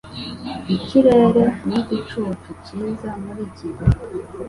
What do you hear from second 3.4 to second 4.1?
iki gihe.